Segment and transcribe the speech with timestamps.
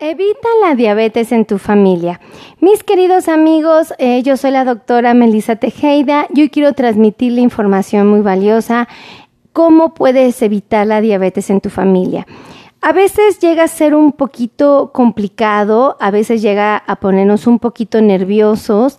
[0.00, 2.20] Evita la diabetes en tu familia.
[2.60, 6.28] Mis queridos amigos, eh, yo soy la doctora Melissa Tejeda.
[6.30, 8.86] Yo quiero transmitirle información muy valiosa.
[9.52, 12.28] ¿Cómo puedes evitar la diabetes en tu familia?
[12.80, 18.00] A veces llega a ser un poquito complicado, a veces llega a ponernos un poquito
[18.00, 18.98] nerviosos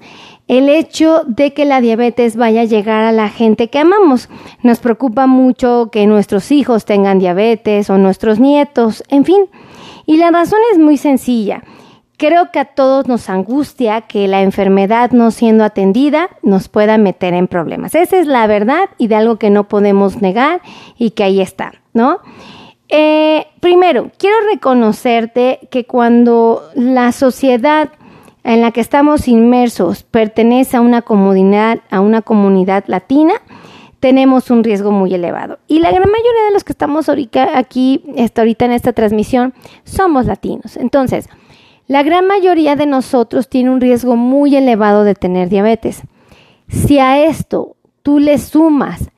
[0.50, 4.30] el hecho de que la diabetes vaya a llegar a la gente que amamos.
[4.64, 9.46] Nos preocupa mucho que nuestros hijos tengan diabetes o nuestros nietos, en fin.
[10.08, 11.64] Y la razón es muy sencilla.
[12.18, 17.36] Creo que a todos nos angustia que la enfermedad no siendo atendida nos pueda meter
[17.36, 17.94] en problemas.
[17.94, 20.62] Esa es la verdad y de algo que no podemos negar
[20.98, 22.22] y que ahí está, ¿no?
[22.88, 27.90] Eh, primero, quiero reconocerte que cuando la sociedad
[28.44, 33.34] en la que estamos inmersos pertenece a una comunidad, a una comunidad latina,
[34.00, 35.60] tenemos un riesgo muy elevado.
[35.68, 39.54] Y la gran mayoría de los que estamos ahorita aquí, hasta ahorita en esta transmisión,
[39.84, 40.78] somos latinos.
[40.78, 41.28] Entonces,
[41.88, 46.04] la gran mayoría de nosotros tiene un riesgo muy elevado de tener diabetes.
[46.68, 49.10] Si a esto tú le sumas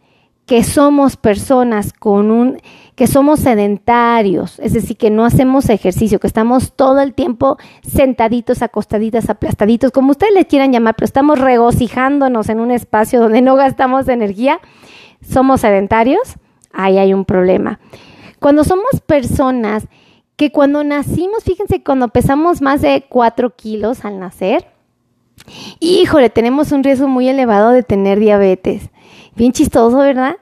[0.52, 2.58] que somos personas con un,
[2.96, 8.62] que somos sedentarios, es decir, que no hacemos ejercicio, que estamos todo el tiempo sentaditos,
[8.62, 13.56] acostaditas, aplastaditos, como ustedes le quieran llamar, pero estamos regocijándonos en un espacio donde no
[13.56, 14.60] gastamos energía,
[15.22, 16.36] somos sedentarios,
[16.74, 17.80] ahí hay un problema.
[18.40, 19.88] Cuando somos personas
[20.36, 24.68] que cuando nacimos, fíjense, cuando pesamos más de 4 kilos al nacer,
[25.80, 28.90] híjole, tenemos un riesgo muy elevado de tener diabetes.
[29.36, 30.36] Bien chistoso, ¿verdad?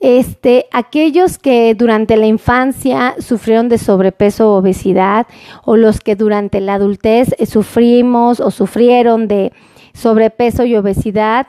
[0.00, 5.26] Este, aquellos que durante la infancia sufrieron de sobrepeso o obesidad,
[5.64, 9.52] o los que durante la adultez sufrimos o sufrieron de
[9.92, 11.48] sobrepeso y obesidad,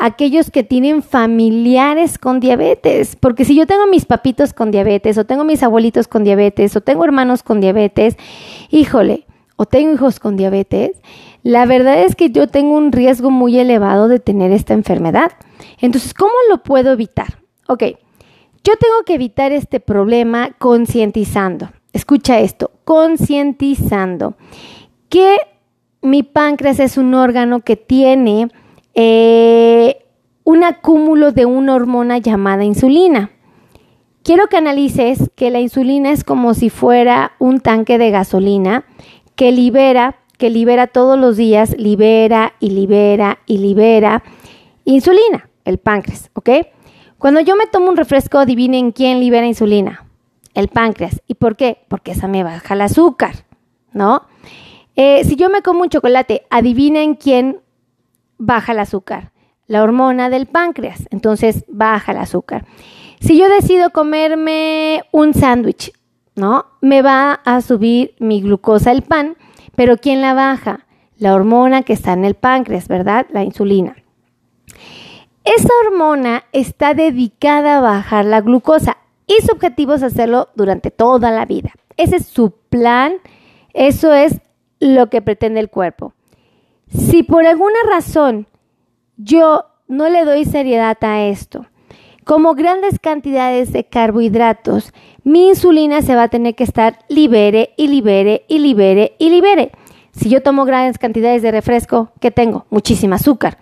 [0.00, 5.26] aquellos que tienen familiares con diabetes, porque si yo tengo mis papitos con diabetes, o
[5.26, 8.16] tengo mis abuelitos con diabetes, o tengo hermanos con diabetes,
[8.70, 10.92] híjole, o tengo hijos con diabetes,
[11.42, 15.32] la verdad es que yo tengo un riesgo muy elevado de tener esta enfermedad.
[15.80, 17.40] Entonces, ¿cómo lo puedo evitar?
[17.68, 17.84] Ok,
[18.62, 21.70] yo tengo que evitar este problema concientizando.
[21.92, 24.34] Escucha esto, concientizando
[25.08, 25.38] que
[26.02, 28.48] mi páncreas es un órgano que tiene
[28.94, 30.04] eh,
[30.44, 33.30] un acúmulo de una hormona llamada insulina.
[34.22, 38.84] Quiero que analices que la insulina es como si fuera un tanque de gasolina
[39.36, 44.22] que libera, que libera todos los días, libera y libera y libera
[44.84, 46.50] insulina el páncreas, ¿ok?
[47.18, 50.06] Cuando yo me tomo un refresco, adivinen quién libera insulina.
[50.54, 51.20] El páncreas.
[51.26, 51.84] ¿Y por qué?
[51.88, 53.44] Porque esa me baja el azúcar,
[53.92, 54.22] ¿no?
[54.96, 57.60] Eh, si yo me como un chocolate, adivinen quién
[58.38, 59.32] baja el azúcar.
[59.66, 61.06] La hormona del páncreas.
[61.10, 62.64] Entonces baja el azúcar.
[63.20, 65.92] Si yo decido comerme un sándwich,
[66.34, 66.66] ¿no?
[66.80, 69.36] Me va a subir mi glucosa el pan,
[69.76, 70.86] pero ¿quién la baja?
[71.18, 73.26] La hormona que está en el páncreas, ¿verdad?
[73.30, 73.96] La insulina.
[75.56, 81.32] Esa hormona está dedicada a bajar la glucosa y su objetivo es hacerlo durante toda
[81.32, 81.72] la vida.
[81.96, 83.14] Ese es su plan,
[83.72, 84.40] eso es
[84.78, 86.14] lo que pretende el cuerpo.
[86.86, 88.46] Si por alguna razón
[89.16, 91.66] yo no le doy seriedad a esto,
[92.24, 94.92] como grandes cantidades de carbohidratos,
[95.24, 99.72] mi insulina se va a tener que estar libere y libere y libere y libere.
[100.12, 102.66] Si yo tomo grandes cantidades de refresco, ¿qué tengo?
[102.70, 103.58] Muchísima azúcar.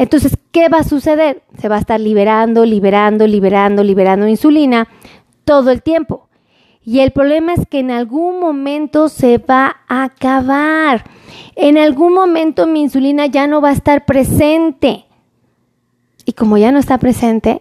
[0.00, 1.42] Entonces, ¿qué va a suceder?
[1.58, 4.88] Se va a estar liberando, liberando, liberando, liberando insulina
[5.44, 6.30] todo el tiempo.
[6.82, 11.04] Y el problema es que en algún momento se va a acabar.
[11.54, 15.04] En algún momento mi insulina ya no va a estar presente.
[16.24, 17.60] Y como ya no está presente,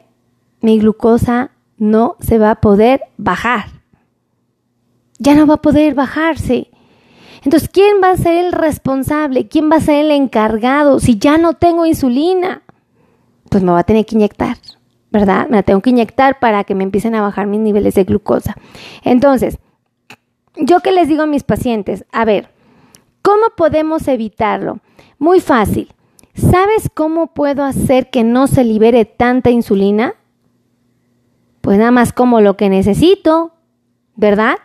[0.62, 3.66] mi glucosa no se va a poder bajar.
[5.18, 6.72] Ya no va a poder bajarse.
[7.44, 9.48] Entonces, ¿quién va a ser el responsable?
[9.48, 11.00] ¿Quién va a ser el encargado?
[11.00, 12.64] Si ya no tengo insulina,
[13.50, 14.58] pues me va a tener que inyectar,
[15.12, 15.48] ¿verdad?
[15.50, 18.56] Me la tengo que inyectar para que me empiecen a bajar mis niveles de glucosa.
[19.04, 19.58] Entonces,
[20.56, 22.50] yo que les digo a mis pacientes, a ver,
[23.22, 24.80] ¿cómo podemos evitarlo?
[25.18, 25.94] Muy fácil.
[26.34, 30.16] ¿Sabes cómo puedo hacer que no se libere tanta insulina?
[31.62, 33.52] Pues nada más como lo que necesito,
[34.16, 34.58] ¿verdad?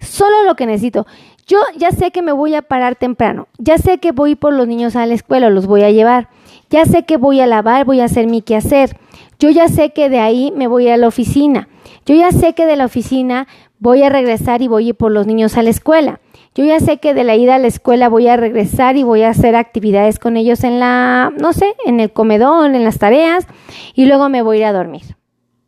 [0.00, 1.06] Solo lo que necesito.
[1.46, 4.68] Yo ya sé que me voy a parar temprano, ya sé que voy por los
[4.68, 6.28] niños a la escuela, los voy a llevar,
[6.70, 8.96] ya sé que voy a lavar, voy a hacer mi quehacer,
[9.38, 11.68] yo ya sé que de ahí me voy a la oficina,
[12.06, 13.48] yo ya sé que de la oficina
[13.78, 16.20] voy a regresar y voy a ir por los niños a la escuela.
[16.54, 19.22] Yo ya sé que de la ida a la escuela voy a regresar y voy
[19.22, 23.46] a hacer actividades con ellos en la, no sé, en el comedor, en las tareas,
[23.94, 25.16] y luego me voy a ir a dormir,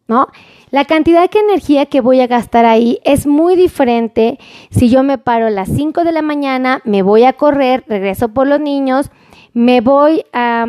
[0.08, 0.28] ¿no?
[0.74, 4.40] La cantidad de energía que voy a gastar ahí es muy diferente.
[4.70, 8.30] Si yo me paro a las 5 de la mañana, me voy a correr, regreso
[8.30, 9.12] por los niños,
[9.52, 10.66] me voy a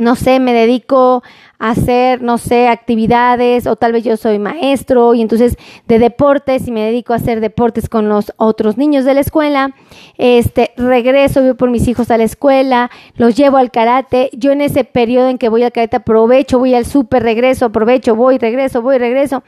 [0.00, 1.22] no sé, me dedico
[1.58, 6.66] a hacer, no sé, actividades o tal vez yo soy maestro y entonces de deportes
[6.66, 9.74] y me dedico a hacer deportes con los otros niños de la escuela.
[10.16, 14.30] Este, regreso, voy por mis hijos a la escuela, los llevo al karate.
[14.32, 18.16] Yo en ese periodo en que voy al karate aprovecho, voy al súper, regreso, aprovecho,
[18.16, 19.42] voy, regreso, voy, regreso.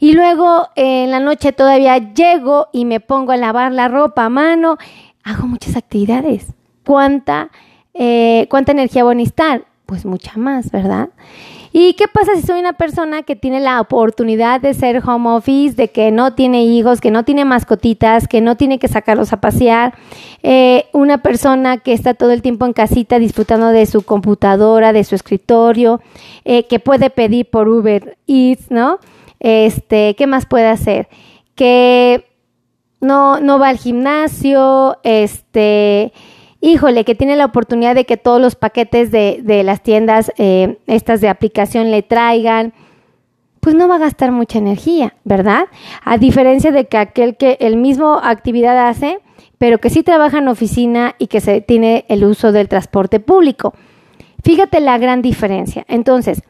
[0.00, 4.30] Y luego en la noche todavía llego y me pongo a lavar la ropa a
[4.30, 4.78] mano.
[5.22, 6.46] Hago muchas actividades.
[6.84, 7.50] ¿Cuánta,
[7.92, 9.71] eh, cuánta energía voy a necesitar?
[9.92, 11.10] Pues mucha más, ¿verdad?
[11.70, 15.76] ¿Y qué pasa si soy una persona que tiene la oportunidad de ser home office,
[15.76, 19.42] de que no tiene hijos, que no tiene mascotitas, que no tiene que sacarlos a
[19.42, 19.92] pasear?
[20.42, 25.04] Eh, una persona que está todo el tiempo en casita disfrutando de su computadora, de
[25.04, 26.00] su escritorio,
[26.46, 28.98] eh, que puede pedir por Uber Eats, ¿no?
[29.40, 31.08] Este, ¿qué más puede hacer?
[31.54, 32.24] Que
[33.02, 36.14] no, no va al gimnasio, este
[36.62, 41.20] híjole, que tiene la oportunidad de que todos los paquetes de, las tiendas, eh, estas
[41.20, 42.72] de aplicación le traigan,
[43.60, 45.64] pues no va a gastar mucha energía, ¿verdad?
[46.04, 49.18] A diferencia de que aquel que el mismo actividad hace,
[49.58, 53.74] pero que sí trabaja en oficina y que se tiene el uso del transporte público.
[54.42, 55.84] Fíjate la gran diferencia.
[55.88, 56.42] Entonces,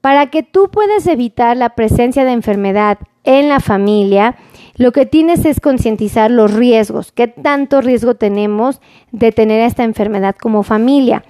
[0.00, 4.36] para que tú puedas evitar la presencia de enfermedad en la familia,
[4.76, 8.80] lo que tienes es concientizar los riesgos, qué tanto riesgo tenemos
[9.10, 11.24] de tener esta enfermedad como familia.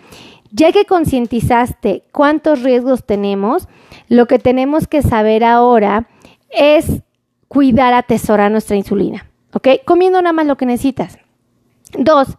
[0.51, 3.69] Ya que concientizaste cuántos riesgos tenemos,
[4.09, 6.09] lo que tenemos que saber ahora
[6.51, 7.03] es
[7.49, 9.69] cuidar, atesorar nuestra insulina, ¿ok?
[9.85, 11.19] Comiendo nada más lo que necesitas.
[11.99, 12.37] Dos,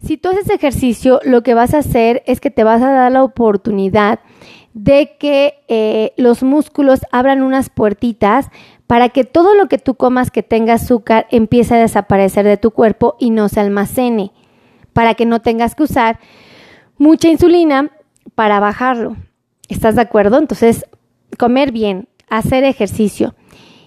[0.00, 3.12] si tú haces ejercicio, lo que vas a hacer es que te vas a dar
[3.12, 4.20] la oportunidad
[4.78, 8.48] de que eh, los músculos abran unas puertitas
[8.86, 12.70] para que todo lo que tú comas que tenga azúcar empiece a desaparecer de tu
[12.70, 14.30] cuerpo y no se almacene,
[14.92, 16.20] para que no tengas que usar
[16.96, 17.90] mucha insulina
[18.36, 19.16] para bajarlo.
[19.68, 20.38] ¿Estás de acuerdo?
[20.38, 20.86] Entonces,
[21.38, 23.34] comer bien, hacer ejercicio.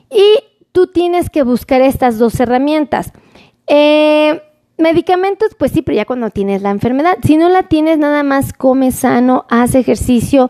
[0.10, 0.44] Y
[0.74, 3.14] tú tienes que buscar estas dos herramientas.
[3.66, 4.42] Eh,
[4.82, 7.18] medicamentos, pues sí, pero ya cuando tienes la enfermedad.
[7.24, 10.50] Si no la tienes, nada más come sano, haz ejercicio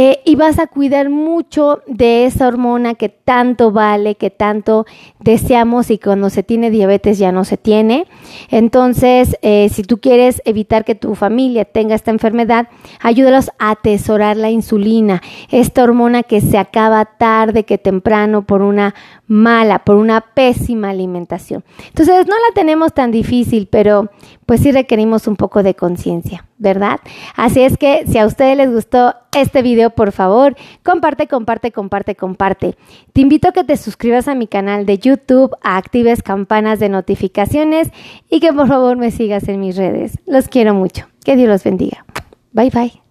[0.00, 4.86] eh, y vas a cuidar mucho de esa hormona que tanto vale, que tanto
[5.18, 8.06] deseamos y cuando se tiene diabetes ya no se tiene.
[8.48, 12.68] Entonces, eh, si tú quieres evitar que tu familia tenga esta enfermedad,
[13.00, 18.94] ayúdalos a atesorar la insulina, esta hormona que se acaba tarde que temprano por una
[19.26, 21.64] mala, por una pésima alimentación.
[21.88, 24.10] Entonces, no la tenemos tan difícil, pero
[24.46, 27.00] pues sí requerimos un poco de conciencia, ¿verdad?
[27.34, 32.14] Así es que si a ustedes les gustó este video, por favor, comparte, comparte, comparte,
[32.14, 32.76] comparte.
[33.12, 37.90] Te invito a que te suscribas a mi canal de YouTube, actives campanas de notificaciones
[38.28, 40.18] y que por favor me sigas en mis redes.
[40.26, 41.06] Los quiero mucho.
[41.24, 42.04] Que Dios los bendiga.
[42.52, 43.07] Bye bye.